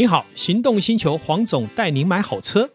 [0.00, 2.70] 你好，行动星球黄总带您买好车。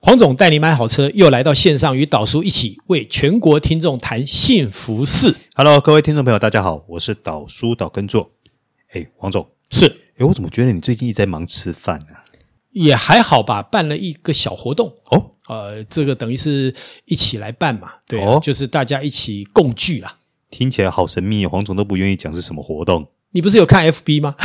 [0.00, 5.34] 黄总带您买好车，又来到线上与导叔一起为全国听众谈幸福事。
[5.54, 8.32] Hello，各位听众朋友，大家好，我是导叔导根座。
[8.94, 9.84] 哎，黄总是，
[10.16, 12.06] 哎，我怎么觉得你最近一直在忙吃饭呢？
[12.70, 16.74] 也还好吧，办了一个小活动哦，呃，这个等于是
[17.04, 20.20] 一起来办嘛，对、啊，哦，就是大家一起共聚啦。
[20.54, 23.08] 听起来好神秘，黄总都不愿意讲是什么活动。
[23.32, 24.36] 你不是有看 FB 吗？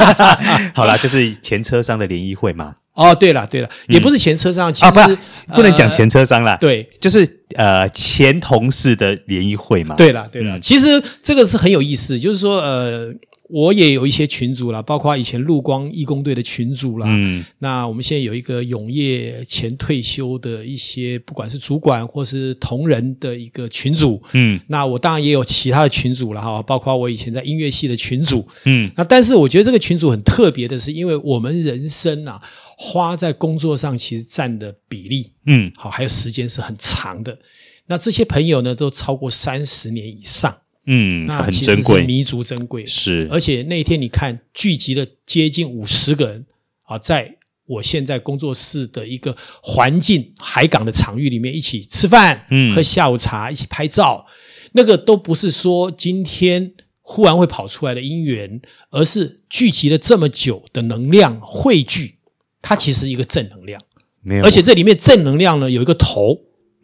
[0.76, 2.74] 好啦，就是前车商的联谊会嘛。
[2.92, 5.08] 哦，对了对了，也不是前车商，嗯、其实、啊、
[5.48, 6.52] 不，不能讲前车商啦。
[6.52, 9.94] 呃、对，就是呃前同事的联谊会嘛。
[9.94, 13.14] 对了对了、嗯，其实这个是很有意思，就是说呃。
[13.48, 17.06] 我也有一些群组啦，包括以前陆光义工队的群组啦。
[17.08, 24.22] 嗯，那我们现在有一个永业前退休的一些，不管是主管或是同仁的一个群组。
[24.32, 28.46] 嗯，那我当然也有其他的群组了哈，包括我以前在音乐系的群组。
[28.64, 32.40] 嗯，那但是我觉得这个群组很特别的是，因为我们人生啊，
[32.76, 37.38] 花在工作上其实占的比例，嗯，好，还有时间是很长的。
[37.86, 40.54] 那这些朋友呢，都超过三十年以上。
[40.90, 43.28] 嗯，那其实是弥足珍贵，是。
[43.30, 46.46] 而且那天你看，聚集了接近五十个人
[46.84, 47.36] 啊，在
[47.66, 54.24] 我现在工作室的一个环境海港的场域里面，一起吃饭，嗯，喝下午茶，一起拍照，
[54.72, 56.72] 那个都不是说今天
[57.02, 62.14] 忽然会跑出来的因缘，而是聚集了这么久的能量汇聚，
[62.62, 63.78] 它其实一个正能量。
[64.22, 66.34] 没有，而且这里面正能量呢，有一个头，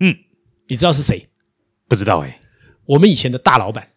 [0.00, 0.14] 嗯，
[0.69, 1.27] 你知道是谁？
[1.88, 2.38] 不知道哎，
[2.84, 3.88] 我们以前的大老板。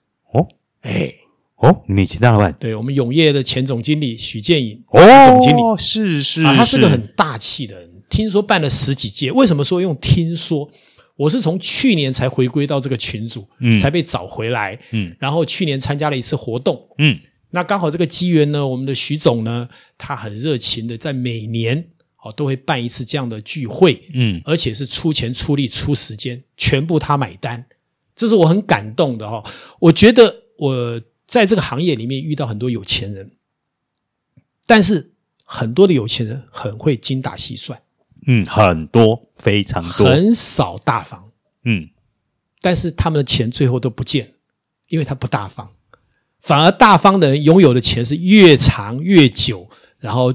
[0.83, 1.13] 哦，哎，
[1.57, 5.61] 哦，你其大老板，对我们永业的前总经理许建颖，哦，总经理。
[5.77, 9.31] 是是，啊，他是个很大气的人，听说办了十几届。
[9.31, 10.69] 为什么说用听说？
[11.15, 17.17] 我是从去年才回归到这个群组，嗯，才被找回来，嗯，然后去年参加了一次活动，嗯，
[17.49, 21.83] 那刚好这个机缘呢，我们的许总呢，他很热情的在每年
[22.23, 27.65] 哦都会办一次这样的聚会，嗯，而且是出钱出力出时间，全部他买单。
[28.15, 29.43] 这是我很感动的哈，
[29.79, 33.31] 我觉得我在这个行业里面遇到很多有钱人，
[34.65, 35.11] 但是
[35.43, 37.81] 很多的有钱人很会精打细算，
[38.27, 41.31] 嗯，很多非常多，很少大方，
[41.63, 41.89] 嗯，
[42.61, 44.33] 但是他们的钱最后都不见，
[44.89, 45.69] 因为他不大方，
[46.39, 49.69] 反而大方的人拥有的钱是越长越久，
[49.99, 50.33] 然后。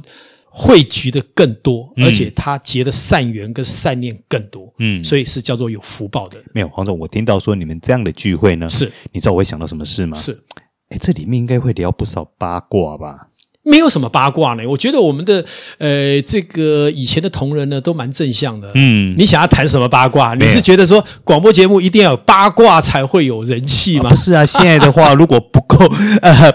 [0.55, 6.47] 汇聚的更多，而且他结的善缘跟善念更多，嗯，所以是叫做有福报的人。
[6.55, 10.15] 没有黄总，我听到说你们这样的聚会呢，是，你知道我会想到什么事吗？
[10.17, 10.39] 是，
[10.91, 13.29] 哎，这里面应该会聊不少八卦吧？
[13.65, 15.45] 没有什么八卦呢，我觉得我们的
[15.79, 20.35] 呃这个以前的同仁呢都蛮正向的，嗯，你想要谈什么八卦？
[20.35, 24.07] 你是觉得说广播节目一定要有八卦才会有人气吗？
[24.07, 25.79] 啊，不是啊，现在的话如果不够
[26.23, 26.53] 呃，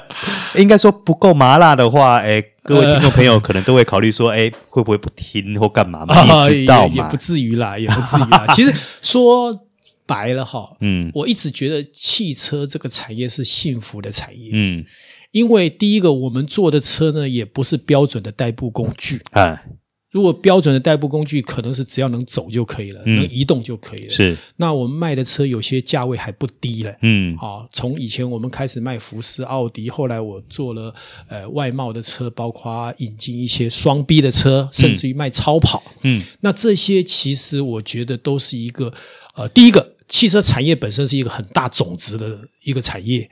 [0.56, 2.44] 应该说不够麻辣的话，哎。
[2.68, 6.50] 各位听众朋友可能都会考虑说，哎，会不会不听或干嘛嘛？
[6.50, 6.94] 你知道吗？
[6.94, 8.45] 也，也不至于啦，也不至于啦。
[8.53, 9.57] 其实说
[10.06, 14.84] 白了哈，嗯，我一直觉得汽车这个产业是幸福的产业，嗯，
[15.31, 19.61] 因为第一个，我们做的车呢，也不是标准的代步工具，啊。
[20.09, 24.09] 如果标准的代步工具可能是只要能走就可以了，嗯、能移动就可以了。
[24.09, 26.95] 是，那我们卖的车有些价位还不低嘞。
[27.01, 30.95] 嗯，好、哦，从以前我们开始卖福斯、奥迪，后来我做了
[31.27, 35.83] 呃外贸的车，包括引进一些双 B 的车，甚至于卖超跑。
[36.03, 38.91] 嗯，那这些其实我觉得都是一个
[39.35, 43.29] 呃，第一个汽车产业本身是一个很大种子的一个产业。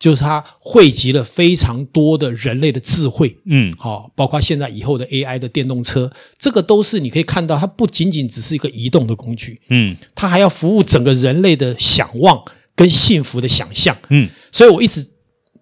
[0.00, 12.42] 就是它汇集了非常多的人类的智慧，嗯，好，包括现在以后的 AI 的电动车，这个都是你可以看到，它不仅仅只是一个移动的工具，嗯，它还要服务整个人类的想望
[12.74, 15.06] 跟幸福的想象，嗯，所以我一直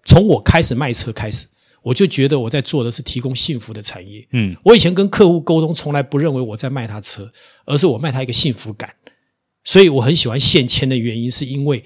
[0.05, 1.45] 从我开始卖车开始，
[1.83, 7.29] 我就觉得我在做的是提供幸福的产业，嗯，我以前跟客户沟通，从来不认为我在卖他车，
[7.65, 8.89] 而是我卖他一个幸福感，
[9.65, 11.83] 所以我很喜欢现签的原因，是因为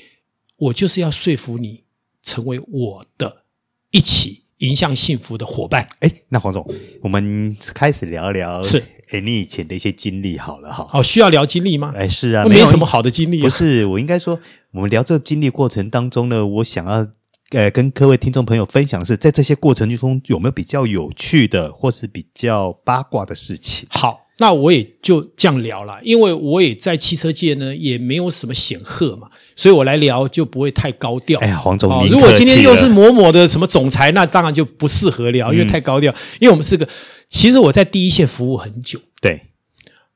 [0.58, 1.82] 我就是要说服你。
[2.24, 3.44] 成为我的
[3.92, 5.88] 一起迎向幸福的伙伴。
[6.00, 6.68] 哎，那黄总，
[7.02, 10.90] 我们开始聊聊是哎，你以前的一些经历好了哈。
[10.94, 11.94] 哦，需要聊经历吗？
[11.96, 13.44] 哎，是啊，没有什么好的经历啊。
[13.44, 14.40] 不是，我应该说，
[14.72, 17.06] 我们聊这个经历过程当中呢，我想要
[17.52, 23.88] 呃跟各位听众朋友分享的是，在这些过程之中有没有比较有趣的，或是比较八卦的事情？
[23.92, 24.23] 好。
[24.44, 31.40] 那我也就这样聊了，因为我也在汽车界呢，也没有什么显赫嘛，所以我来聊就不会太高调。
[31.40, 36.12] 哎呀，黄总，哦，如果今天又是某某的什么总裁，那当然就不适合聊，因为太高调。
[36.12, 36.86] 嗯，因为我们是个，
[37.30, 39.00] 其实我在第一线服务很久。
[39.22, 39.40] 对，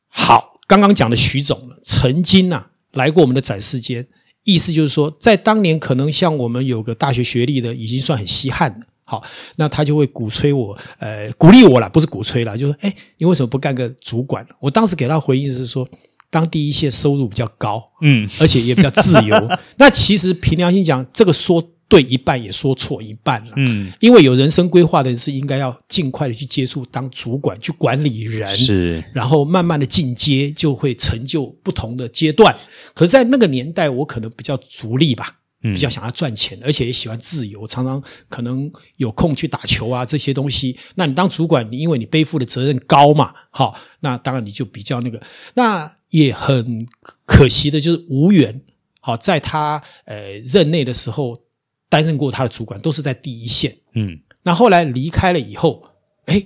[0.09, 4.05] 好，刚刚讲的徐总呢，曾经啊来过我们的展示间，
[4.43, 8.87] 意思就是说，在当年可能像我们有个大学学历的，已经算很稀罕了。
[9.07, 9.23] 好，
[9.55, 14.45] 那他就会鼓吹我，呃，鼓励我啦，不是鼓吹啦，就是说，哎，你为什么不干个主管？
[14.59, 15.87] 我当时给他回应是说，
[16.29, 19.49] 当第一线收入比较高，嗯，而且也比较自由。
[19.79, 32.53] 那其实凭良心讲，这个说对一半，也说错一半了，嗯，因为有人生规划的人是应该要尽快的去接触当主管，去管理人，是，然后慢慢的进阶，就会成就不同的阶段。
[32.93, 40.77] 可是，在那个年代，我可能比较逐利吧，比较想要赚钱，而且也喜欢自由，常常可能有空去打球啊这些东西。
[40.95, 45.21] 那你当主管，你因为你背负的责任高嘛，好，那当然你就比较那个。
[45.55, 46.87] 那也很
[47.25, 48.61] 可惜的就是无缘，
[48.99, 51.41] 好，在他呃任内的时候。
[51.89, 53.77] 担任过他的主管，都是在第一线。
[53.93, 55.81] 嗯，那后来离开了以后，
[56.25, 56.45] 哎，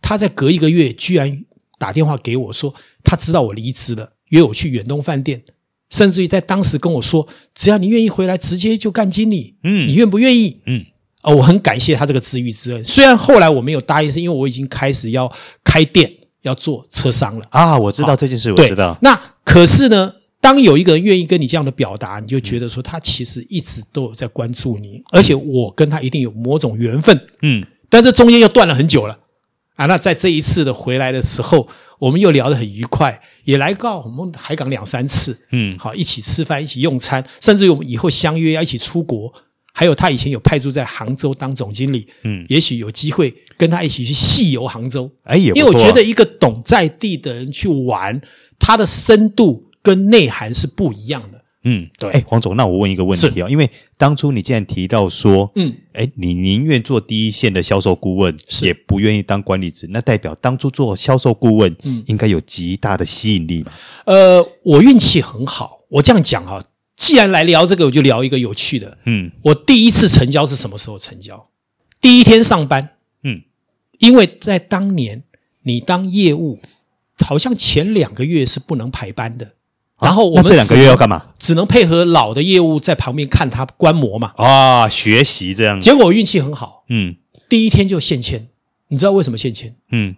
[0.00, 1.44] 他在隔一个月居然
[1.78, 2.74] 打电话给我说，
[3.04, 5.44] 他知道我离职了，约我去远东饭店，
[5.92, 7.24] 甚至于在当时跟我说，
[7.54, 9.54] 只要你愿意回来，直接就干经理。
[9.62, 10.58] 嗯，你愿不愿意？
[10.66, 10.84] 嗯，
[11.22, 12.82] 哦，我很感谢他这个知遇之恩。
[12.82, 16.10] 虽然后来我没有答应，是因为我已经开始要开店，
[16.40, 17.46] 要做车商了。
[17.50, 18.98] 啊，我知道这件事，我知道。
[19.02, 20.12] 那可是呢？
[20.42, 27.16] 当有一个人愿意跟你这样的表达，你就觉得说他其实一直都有在关注你，而且我跟他一定有某种缘分。
[27.42, 29.16] 嗯，但这中间又断了很久了
[29.76, 29.86] 啊。
[29.86, 35.38] 那在这一次的回来的时候，我们又聊得很愉快，也来过我们海港两三次。
[35.52, 39.32] 嗯，好，一起吃饭，一起用餐，甚至于我们以后相约要一起出国。
[39.72, 45.10] 还有他以前有派驻在杭州当总经理，嗯，也许有机会跟他一起去细游杭州。
[45.24, 45.36] 哎。
[45.36, 48.20] 因为我觉得一个懂在地的人去玩，
[48.58, 49.68] 他的深度。
[49.84, 52.10] 跟内涵是不一样的，嗯，对。
[52.10, 63.72] 哎，黄总，那我问一个问题啊，因为当初你既然提到说，嗯，哎，你宁愿做第一线的销售顾问，是也不愿意当管理职，那代表当初做销售顾问，嗯，应该有极大的吸引力吧？
[64.06, 66.64] 呃，我运气很好，我这样讲哈，
[66.96, 71.48] 既然来聊这个，我就聊一个有趣的，嗯，我第一次成交是什么时候成交？
[72.00, 73.40] 第一天上班，嗯，
[74.00, 75.22] 因为在当年
[75.62, 76.58] 你当业务，
[77.20, 79.52] 好像前两个月是不能排班的。
[80.02, 81.26] 然后我们这两个月要干嘛？
[81.38, 84.32] 只能配合老的业务在旁边看他观摩嘛。
[84.36, 85.80] 啊，学习这样。
[85.80, 87.14] 结果我运气很好，嗯，
[87.48, 88.48] 第一天就现签。
[88.88, 89.74] 你知道为什么现签？
[89.90, 90.16] 嗯，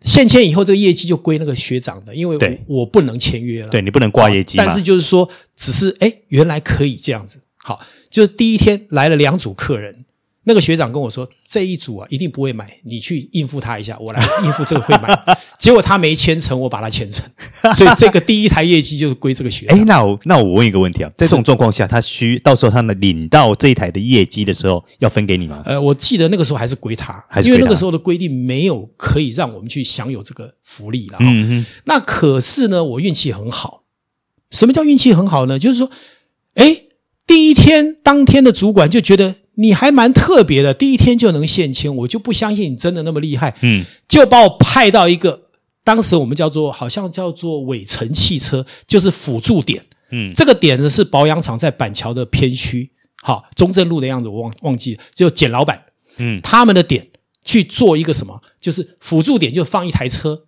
[0.00, 2.36] 现签以后这个业绩就归那个学长的，因为
[2.68, 3.68] 我我不能签约了。
[3.68, 4.58] 对，你不能挂业绩。
[4.58, 7.40] 但是就是说，只是哎，原来可以这样子。
[7.56, 7.80] 好，
[8.10, 10.04] 就是第一天来了两组客人。
[10.44, 15.14] 那个学长跟我说：“这一组啊，一定不会买，你去应付他一下，我来应付这个会买。”
[15.58, 17.24] 结果他没签成，我把他签成，
[17.74, 19.76] 所以这个第一台业绩就是归这个学长。
[19.76, 25.62] 哎，那我那我问一个问题啊，在这种状况下，他需到时候他们领到这一台的业绩的时候，要分给你吗？
[25.66, 31.18] 呃，我记得那个时候还是归他，还是因为那个时候的规定没有可以让我们去享有这个福利了。
[31.20, 31.66] 嗯嗯。
[31.84, 33.82] 那可是呢，我运气很好。
[34.50, 35.58] 什么叫运气很好呢？
[35.58, 35.90] 就是说，
[36.54, 36.82] 哎，
[37.26, 39.34] 第一天当天的主管就觉得。
[39.60, 43.56] 你还蛮特别的，第一天就能现签，我就不相信你真的那么厉害。
[43.62, 45.47] 嗯，就把我派到一个
[45.88, 49.82] 当时我们叫做好像叫做尾城汽车，就是辅助点。
[50.10, 52.90] 嗯，这个点呢是保养厂在板桥的偏区，
[53.22, 55.82] 好，中正路的样子我忘忘记了，就简老板。
[56.18, 57.08] 嗯，他们的点
[57.42, 58.42] 去做一个什么？
[58.60, 60.42] 就是辅助点，就放一台车。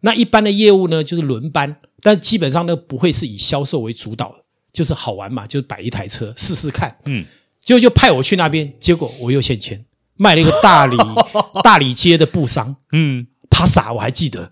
[0.00, 4.36] 那一般的业务呢，就是轮班，但基本上呢不会是以销售为主导的，
[4.72, 6.96] 就是好玩嘛，就是摆一台车试试看。
[7.04, 7.26] 嗯。
[7.62, 9.84] 就就派我去那边，结果我又现钱，
[10.16, 10.96] 卖了一个大理
[11.62, 14.50] 大理街的布商，嗯，帕萨我还记得，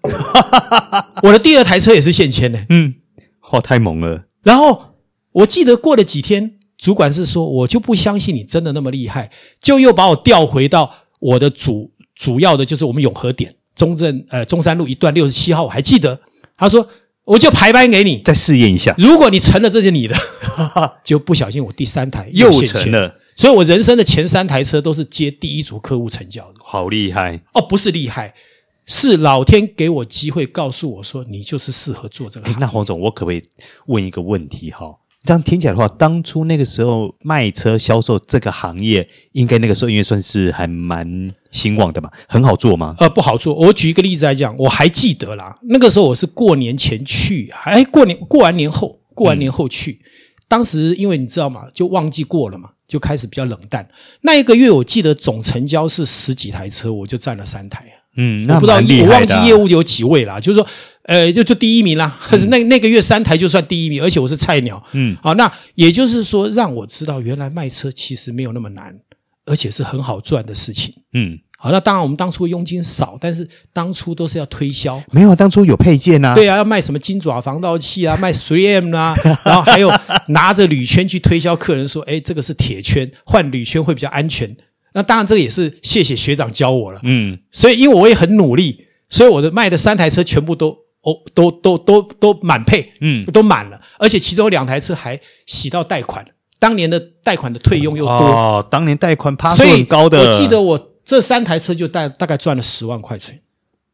[1.22, 2.94] 我的第二台车也是现签的，嗯，
[3.52, 4.24] 哇，太猛了。
[4.42, 4.96] 然后
[5.32, 16.20] 我记得过了几天，主管是说，我就不相信你真的那么厉害，就又把我调回到我的主主要的就是我们永和点中正呃中山路一段六十七号，我还记得，
[16.56, 16.86] 他说。
[17.28, 18.94] 我就排班给你，再试验一下。
[18.96, 20.16] 如果你成了，这是你的，
[21.04, 23.14] 就不小心我第三台又成了。
[23.36, 26.54] 所以我人生的前三台车都是接第一组客户成交的。
[26.64, 27.60] 好厉害哦！
[27.60, 28.32] 不是厉害，
[28.88, 32.50] 是老天给我机会，告诉我说你就是适合做这个。
[32.58, 33.42] 那黄总，我可不可以
[33.86, 34.86] 问一个问题哈？
[35.24, 42.94] 这样听起来的话，当初那个时候卖车销售这个行业，应该那个时候因为算是还蛮兴旺的嘛，很好做吗？
[42.98, 43.52] 呃，不好做。
[43.54, 50.00] 我举一个例子来讲，我还记得啦，那个时候我是过年前去，哎，过年过完年后，过完年后去。
[50.02, 50.08] 嗯、
[50.48, 53.86] 当时因为你知道嘛，就旺季过了嘛，就开始比较冷淡。
[54.22, 57.84] 那一个月我记得总成交是十几台车，我就占了三台。
[58.18, 60.68] 嗯，不知道，我忘记业务有几位啦，就是说。
[61.04, 64.84] 呃，就就第一名啦，可是 那那个月三台就算第一名，而且我是菜鸟。
[64.92, 68.94] 嗯，好，那也就是说，让我知道原来卖车其实没有那么难，
[69.46, 70.92] 而且是很好赚的事情。
[71.14, 75.02] 嗯，好，那当然我们当初佣金少，但是当初都是要推销。
[75.10, 76.34] 没有，当初有配件呐。
[76.34, 79.90] 对啊，要卖什么金爪防盗器啊， 卖 3M 啊，然后还有
[80.26, 84.54] 拿着铝圈去推销客人说，哎，这个是铁圈，换铝圈会比较安全。
[84.98, 86.98] 那当然这个也是谢谢学长教我了。
[87.04, 90.70] 嗯，所以因为我也很努力，所以我的卖的三台车全部都
[91.02, 96.26] 哦都都都都，都满配，嗯，都满了，而且其中有两台车还洗到贷款，
[96.58, 98.12] 当年的贷款的退用又多。
[98.12, 100.18] 哦，当年贷款趴数很高的。
[100.18, 100.88] 我记得我。
[101.08, 103.40] 这三台车就大大概赚了十万块钱，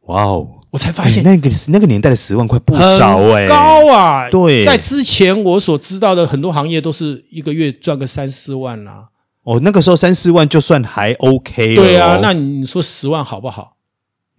[0.07, 0.49] 哇哦！
[0.73, 4.29] 我才发现那个那个年代的十万块不少哎，高啊！
[4.29, 9.05] 对，在之前我所知道的很多行业都是一个月赚个三四万呐。
[9.45, 11.83] 哦，那个时候三四万就算还 OK 了。
[11.83, 13.77] 对啊，那你说十万好不好？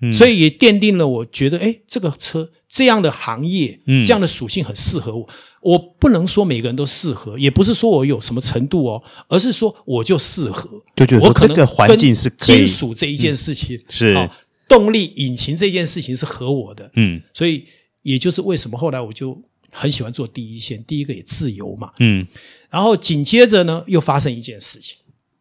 [0.02, 5.28] 嗯，所以也奠定了我觉得，哎，这个车这样的行业，嗯这样的属性很适合我。
[5.62, 10.70] 我不能说每个人都适合，也不是说我有什么程度哦，而是说我就适合。
[10.96, 14.30] 就觉得说这个环境是金属这一件事情、嗯、是、哦、
[14.68, 17.66] 动力引擎这件事情是合我的，嗯，所以
[18.04, 20.84] 也就是为什么后来我就很喜欢做第一线。
[20.84, 22.28] 第一个也自由嘛，嗯，
[22.76, 24.98] 然后紧接着呢又发生一件事情，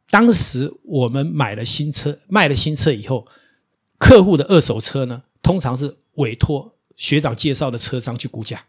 [0.09, 3.27] 当时我们买了新车，卖了新车以后，
[3.99, 8.65] 客户的二手车呢，通常是委托学长介绍的车商去估价。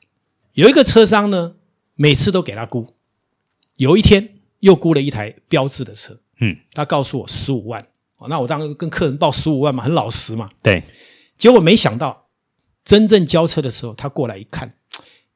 [0.54, 1.58] 有一个车商呢，
[1.94, 2.92] 每次都给他估，
[3.76, 7.88] 有一天又估了一台标致的车，嗯，他告诉我十五万，
[8.28, 10.82] 那我当时跟客人报十五万嘛，很老实嘛，对，
[11.38, 12.30] 结果没想到
[12.84, 14.74] 真正交车的时候，他过来一看，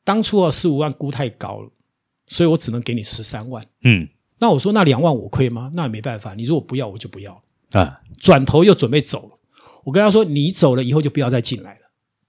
[0.03, 1.69] 当初啊十五万估太高了，
[2.29, 4.07] 所以我只能给你十三万，嗯，
[4.39, 5.69] 那我说那两万我亏吗？
[5.73, 9.37] 那也没办法，你如果不要我就不要啊，转头又准备走了，
[9.83, 11.81] 我跟他说你走了以后就不要再进来了，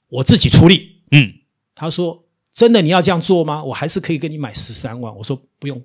[0.08, 1.34] 我自己处理，嗯，
[1.76, 2.24] 他说。
[2.52, 3.62] 真的你要这样做吗？
[3.62, 5.16] 我还是可以跟你买十三万。
[5.16, 5.80] 我说不用，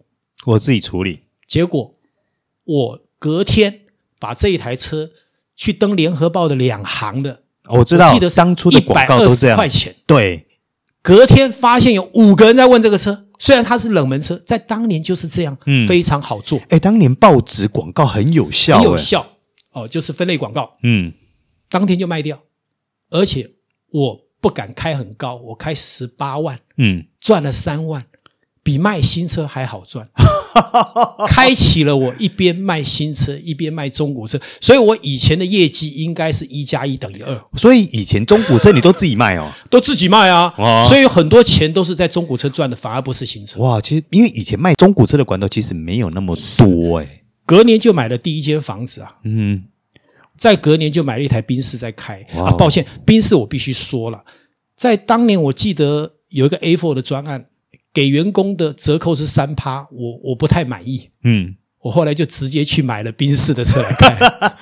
[0.45, 1.21] 我自己处理。
[1.47, 1.95] 结果
[2.63, 3.81] 我隔天
[4.19, 5.11] 把这一台车
[5.55, 9.55] 去登联合报的两行的，我知道，记得当初的广告都这样。
[9.55, 10.47] 块钱，对。
[11.03, 16.59] 隔天发现有五个人在问这个车，虽然它是冷门车，在当年就是这样，嗯，非常好做。
[16.69, 19.25] 哎，当年报纸广告很有效，很有效。
[19.71, 21.13] 哦，就是分类广告，嗯，
[21.69, 22.41] 当天就卖掉，
[23.09, 23.49] 而且
[23.91, 24.25] 我。
[24.41, 28.05] 不敢开很高，我开十八万，嗯，赚了三万，
[28.61, 30.07] 比卖新车还好赚，
[31.27, 37.43] 开启了我一边卖新车一边卖中古车，所以我以前的业绩应该是一加一等于二。
[37.55, 40.53] 所以以前中古车你都自己卖哦， 都自己卖啊，
[40.87, 43.59] 所以有很多钱都是在中古车赚的，反而不是新车。
[43.59, 49.63] 哇，其实因为以前卖中古车的管道其实没有那么多哎，隔年就买了第一间房子啊，嗯。
[50.37, 54.21] 在隔年就买了一台宾士在开啊，抱歉，宾士我必须说了，
[54.75, 57.45] 在当年我记得有一个 A4 的专案，
[57.95, 64.13] 给员工的折扣是三趴，我我不太满意，嗯，我后来就直接去买了宾士的车来开，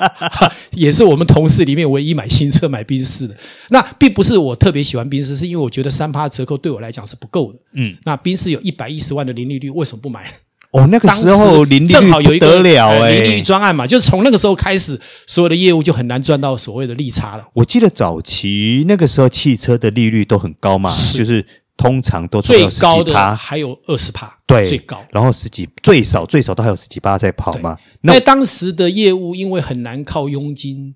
[0.78, 3.36] 也是我们同事里面唯一买新车买宾士的。
[3.70, 10.32] 那并不是我特别喜欢宾士，是因为我觉得三趴折扣对我来讲是不够的，嗯，那宾士有一百一十万的零利率，为什么不买？
[10.72, 17.48] 哦，那个时候零利率不得了哎，零利率专案嘛，就是从那个时候开始，所有的业务就很难赚到所谓的利差了。
[17.54, 21.18] 我记得早期那个时候汽车的利率都很高嘛，是。
[21.20, 21.46] 就是
[21.78, 27.78] 通常都最高的还有二十趴，对，最高，然后十几最少最少都还有十几趴在跑嘛。
[28.02, 30.94] 那当时的业务，因为很难靠佣金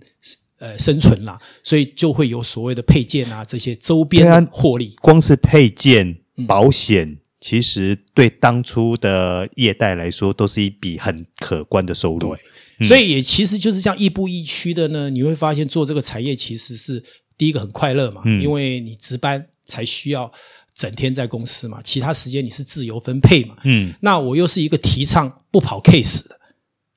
[0.60, 6.18] 呃生存啦，所以就会有所谓的配件啊这些周边获利，光是配件
[6.48, 7.08] 保险。
[7.08, 12.34] 嗯其实对当初的业代来说，都是一笔很可观的收入。
[12.36, 12.40] 对，
[12.80, 15.08] 嗯、所以也其实就是这样亦步亦趋的呢。
[15.12, 17.02] 你会发现做这个产业其实是
[17.38, 20.30] 第一个很快乐嘛，嗯、因为你值班才需要
[20.78, 23.56] 整天在公司嘛，其他时间你是自由分配嘛。
[23.64, 26.40] 嗯，那我又是一个提倡不跑 case 的，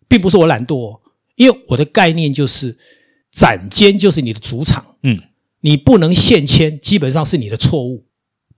[0.06, 1.00] 并不是我懒惰，哦，
[1.34, 2.76] 因为我的概念就是
[3.32, 4.96] 展间就是你的主场。
[5.02, 5.18] 嗯，
[5.62, 8.06] 你不能现签，基本上是你的错误。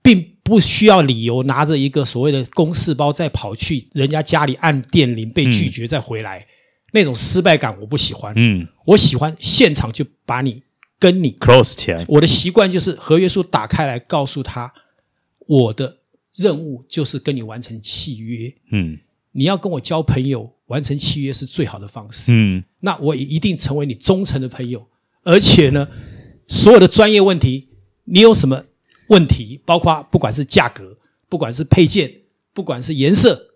[0.01, 6.45] 并不需要理由，拿着一个所谓的公事包再跑去人家家里按电铃被拒绝再回来，嗯、
[6.91, 8.33] 那种失败感我不喜欢。
[8.35, 10.61] 嗯，我喜欢现场就把你
[10.99, 12.03] 跟你 close 起来。
[12.09, 14.73] 我的习惯就是合约书打开来，告诉他
[15.53, 15.97] 我的
[16.35, 18.51] 任务就是跟你完成契约。
[18.71, 18.97] 嗯，
[19.33, 22.31] 你要跟我交朋友，完成契约是最好的方式。
[22.33, 24.87] 嗯，那我也一定成为你忠诚的朋友。
[25.23, 25.87] 而且呢，
[26.47, 27.69] 所有的专业问题，
[28.05, 28.65] 你有什么？
[29.09, 30.97] 问题包括不管是价格，
[31.29, 32.11] 不管是配件，
[32.53, 33.52] 不管是颜色，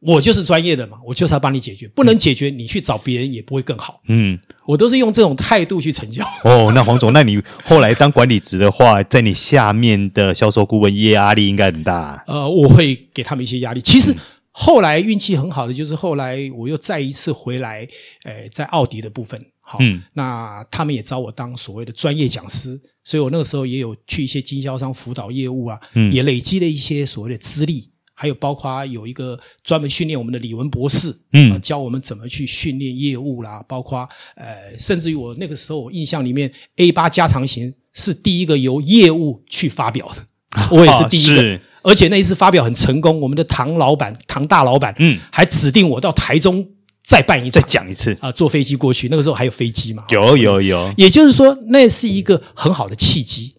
[0.00, 1.86] 我就是专业的嘛，我就是要帮你解决。
[1.88, 4.00] 不能解决，你去找别人也不会更好。
[4.08, 6.24] 嗯，我都是用这种态度去成交。
[6.44, 12.24] 哦，那黄总，那你后来当管理职的话，在你下面的销售顾问压力应该很大。
[12.26, 13.80] 呃，我会给他们一些压力。
[13.82, 14.14] 其实
[14.50, 17.86] 后来运气很好的就是后来我又再一次回来，
[18.24, 19.38] 诶，在奥迪的部分。
[19.60, 27.89] 好，嗯，那他们也找我当所谓的专业讲师，所以我那个时候也有去一些经销商辅导业务啊，嗯，也累积了一些所谓的资历，
[28.20, 41.42] 还有包括有一个专门训练我们的李文博士，嗯，教我们怎么去训练业务啦，包括呃，甚至于我那个时候我印象里面 A 八加长型是第一个由业务去发表的， 我也是第一个。
[41.54, 46.62] 哦而且那一次发表很成功，我们的唐老板、唐大老板，嗯，还指定我到台中
[47.02, 49.08] 再办一次，再讲一次啊，坐飞机过去。
[49.08, 50.04] 那个时候还有飞机嘛？
[50.10, 50.92] 有有有。
[50.98, 53.54] 也就是说，那是一个很好的契机，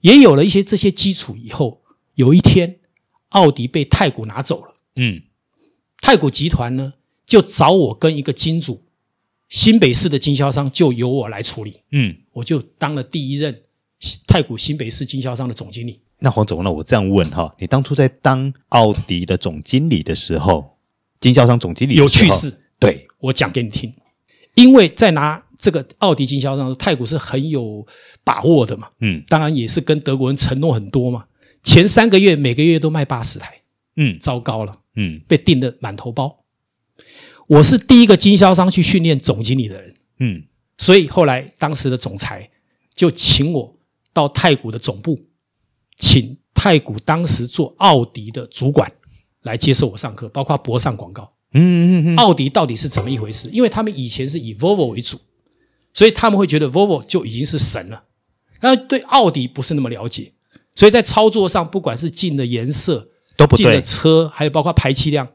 [0.00, 1.82] 也有了一些这些基础以后，
[2.14, 2.76] 有一天，
[3.36, 5.20] 奥迪被太古拿走了，嗯，
[6.00, 6.94] 太古集团呢
[7.26, 8.82] 就找我跟一个金主，
[9.50, 13.54] 新北市的经销商就由我来处理，嗯，我就当了第一任
[14.26, 16.00] 太古新北市经销商的总经理。
[16.18, 20.78] 那黄总，那我这样问哈，你当初在当奥迪的总经理的时候，
[21.20, 22.50] 经销商总经理有趣事，
[22.80, 23.92] 对，我讲给你听。
[24.54, 27.86] 因为在拿这个奥迪经销商，太古是很有
[28.24, 31.26] 把握的嘛，嗯，当然也是跟德国人承诺很多嘛。
[31.66, 33.60] 前三个月每个月都卖八十台，
[33.96, 36.44] 嗯，糟糕了，嗯，被定的满头包。
[37.48, 40.44] 我是第一个经销商去训练总经理的人，嗯，
[40.78, 42.48] 所以后来当时的总裁
[42.94, 43.76] 就请我
[44.12, 45.20] 到太古的总部。
[45.98, 48.90] 请太古当时做奥迪的主管
[49.42, 51.32] 来接受我上课，包括博上广告。
[51.52, 53.48] 嗯嗯嗯，奥迪到底是怎么一回事？
[53.50, 55.18] 因为他们以前是以 Volvo 为主，
[55.92, 58.04] 所以他们会觉得 Volvo 就已经是神了。
[58.60, 60.32] 但对奥迪不是那么了解，
[60.76, 65.26] 所以在操作上，不管是进的颜色、都不对，进的车，还有包括排气量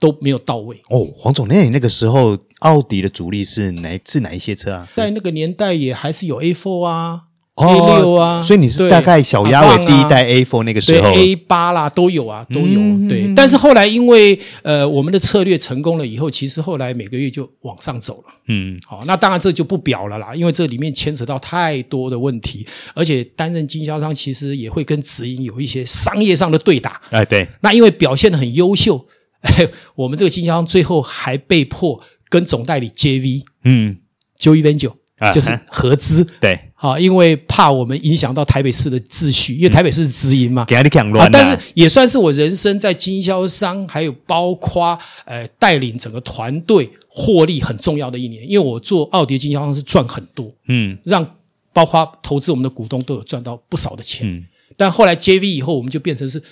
[0.00, 0.82] 都没有到位。
[0.88, 4.88] 哦，黄总，那你那个时候奥迪的主力是哪是哪一些车啊？
[4.96, 7.22] 在那个年代也还是有 A4 啊。
[7.60, 12.80] A 六啊，所以你是大概小鸭尾第一代 A four 那个时候，A 八啦都有啊，都有。
[13.08, 18.34] 对，但是后来因为呃我们的策略成功了以后，其实后来每个月就往上走了。
[18.48, 27.00] 嗯，好，那当然这就不表了啦，因为这里面牵扯到太多的问题，而且担任经销商其实也会跟直营有一些商业上的对打。
[27.10, 27.46] 哎，对。
[27.60, 29.06] 那因为表现的很优秀，
[29.94, 33.98] 我们这个经销商最后还被迫跟总代理 JV，嗯
[34.38, 34.94] ，Joint Venture
[35.34, 36.26] 就是合资。
[36.40, 36.69] 对。
[36.82, 41.30] 好，因为怕我们影响到台北市的秩序，因为台北市是直营嘛，给他讲乱。
[41.30, 48.42] 但是也算是我人生在经销商，还有包括呃带领整个团队获利很重要的一年。
[48.48, 51.36] 因为我做奥迪经销商是赚很多，嗯，让
[51.74, 54.26] 包括投资我们的股东都有赚到不少的钱。
[54.26, 56.42] 嗯，但后来 JV 以后，我们就变成是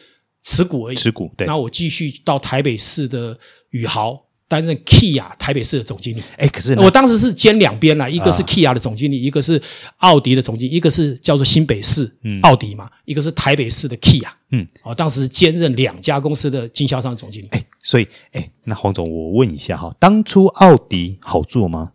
[0.43, 1.33] 持股而已，持股。
[1.38, 3.38] 对，那我继续到台北市的
[3.71, 4.28] 宇豪。
[4.49, 9.61] 担任 Kia 台北市的总经理，哎，可是我当时是兼两边啦，一个是 Kia 的总经理，一个是
[9.99, 12.11] 奥迪的总经理，一个是叫做新北市
[12.43, 17.49] 奥迪嘛，一个是台北市的 Kia，嗯，哦，当时兼任两家公司的经销商总经理。
[17.51, 21.93] 哎，所以，哎，那黄总，我问一下哈，当初奥迪好做吗？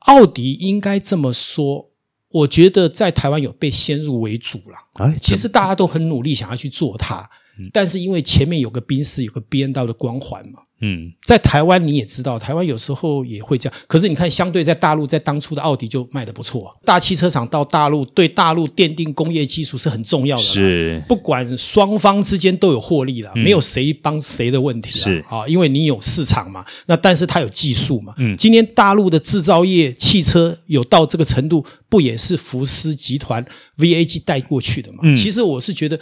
[0.00, 1.90] 奥迪应该这么说，
[2.30, 4.76] 我觉得在台湾有被先入为主了。
[4.94, 7.30] 哎，其实大家都很努力想要去做它，
[7.72, 10.62] 但是因为前面有个宾士，有个 B N W 的光环嘛。
[10.80, 13.78] 嗯，在台湾你也知道，台湾有时候也会这样。
[13.86, 16.74] 可是你看，相对在大陆，在当初的奥迪就卖得不错啊。
[16.84, 20.42] 大汽车厂到大陆，对大陆奠定工业基础是很重要的。
[20.42, 24.98] 是，不管双方之间都有获利了，没有谁帮谁的问题。
[24.98, 28.14] 是啊，因为你有市场嘛，那但是它有技术嘛。
[28.16, 33.44] 嗯，今天大陆的制造业汽车有到这个程度，不也是福斯集团
[33.76, 35.00] VAG 带过去的嘛？
[35.02, 36.00] 嗯，其实我是觉得。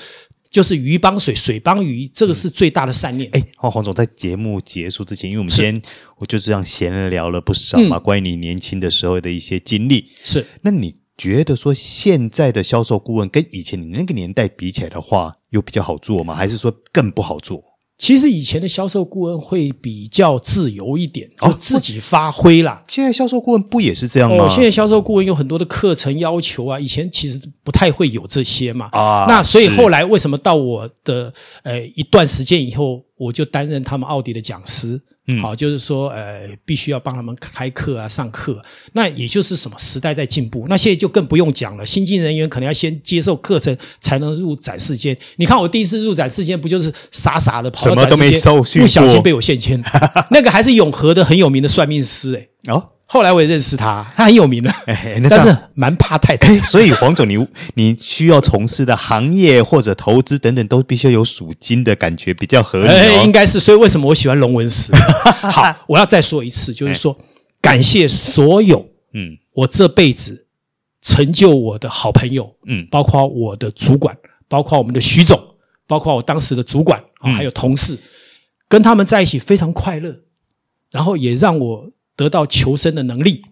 [0.51, 3.29] 就是鱼帮水，水帮鱼，这个是最大的善念。
[3.33, 5.81] 哎、嗯，黄黄总，在节目结束之前，因为我们今天
[6.17, 10.11] 我就这样闲聊了不少嘛，嗯、关于你年轻的时候的一些经历。
[10.25, 16.35] 是，那你觉得说现在的销售顾问跟以前你那个年代比起来的话，有比较好做吗？
[16.35, 17.63] 还是说更不好做？
[17.99, 22.81] 其实以前的销售顾问会比较自由一点，哦自己发挥啦。
[22.81, 24.45] 哦、现在销售顾问不也是这样吗？
[24.45, 28.89] 哦，现在销售顾问有很多的课程要求啊，以前其实不太会有这些嘛。
[28.93, 31.35] 啊，那所以后来为什么到我的
[31.65, 35.01] 呃一段时间以后，我就担任他们奥迪的讲师。
[35.27, 38.65] 嗯，好，就是说，呃，必须要帮他们开课啊，上课。
[38.93, 41.85] 那也就是什么时代在进步，那现在就更不用讲了。
[41.85, 45.15] 新进人员可能要先接受课程，才能入展示间。
[45.37, 49.83] 你看我第一次入展示间，不就是傻傻的跑到展示间，不小心被我现签。
[50.31, 52.83] 那个还是永和的很有名的算命师，哎，哦。
[53.11, 54.71] 后来我也认识他，他很有名的，
[55.31, 56.59] 但是蛮怕太太。
[56.59, 57.39] 所以黄总，你
[57.73, 63.23] 你需要从事的行业或者投资等等，都必须有属金的感觉，比较合理哦。
[63.25, 64.95] 应该是，所以为什么我喜欢龙文石？
[65.51, 67.17] 好，我要再说一次，就是说
[67.63, 70.47] 感谢所有，嗯，我这辈子
[71.01, 74.15] 成就我的好朋友，嗯，包括我的主管，
[74.49, 75.43] 包括我们的徐总，
[75.87, 77.99] 包括我当时的主管啊，还有同事，
[78.69, 80.21] 跟他们在一起非常快乐，
[80.91, 81.91] 然后也让我。
[82.19, 83.43] 得到求生的能力，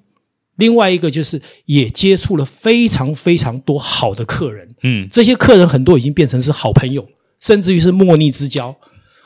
[0.56, 8.76] 另外一个就是也接触了非常非常多好的客人，嗯，这些客人很多已经变成是好朋友，甚至于是莫逆之交。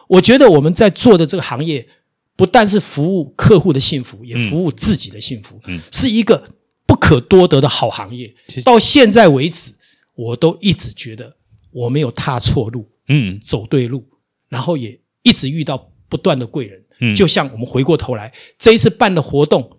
[0.09, 1.88] 我觉得我们在做的这个行业，
[2.37, 6.42] 不但是服务客户的幸福，也服务自己的幸福，嗯，是一个
[6.85, 8.35] 不可多得的好行业。
[8.62, 9.72] 到现在为止，
[10.14, 11.35] 我都一直觉得
[11.70, 14.07] 我没有踏错路，嗯，走对路，
[14.50, 16.85] 然后也一直遇到不断的贵人。
[17.00, 19.78] 嗯，就像我们回过头来这一次办的活动。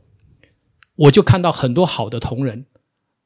[0.96, 2.66] 我就看到很多好的同仁，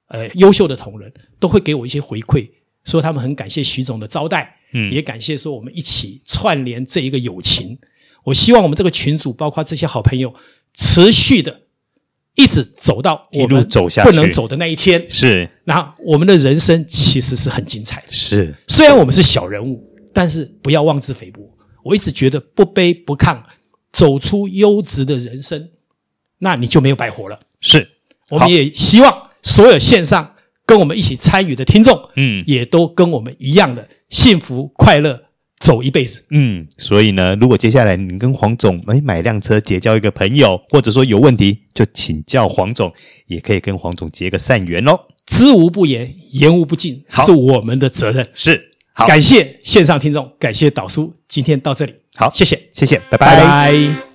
[0.07, 2.49] 呃，优秀的同仁都会给我一些回馈，
[2.85, 7.77] 说他们很感谢徐总的招待，嗯，也感谢说我们一起串联这一个友情。
[8.23, 10.33] 我希望我们这个群组，包括这些好朋友，
[10.73, 11.63] 持续的
[12.35, 15.03] 一直走到我们走下去不能走的那一天。
[15.09, 18.07] 是，那我们的人生其实是很精彩的。
[18.09, 21.41] 是，虽然我们是小人物，但是不要妄自菲薄。
[21.83, 23.43] 我一直觉得不卑不亢，
[23.95, 25.69] 走出优质的人生，
[26.39, 27.39] 那你就没有白活了。
[27.61, 27.87] 是，
[28.29, 35.21] 我们也希望所有线上跟我们一起参与的听众，嗯，也都跟我们一样的幸福快乐
[35.59, 36.25] 走一辈子。
[36.31, 42.91] 嗯，所以呢，如果接下来你跟黄总哎买辆车结交一个朋友，或者说有问题就请教黄总，
[43.27, 44.99] 也可以跟黄总结个善缘哦。
[45.25, 48.27] 知无不言，言无不尽，是我们的责任。
[48.33, 53.43] 是，好，感谢线上听众，感谢导叔，今天到这里，好，谢谢，谢谢，拜拜。
[53.43, 54.14] 拜。